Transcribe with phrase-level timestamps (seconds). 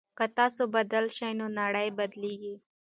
[0.17, 2.55] که تاسو بدل شئ نو نړۍ بدليږي.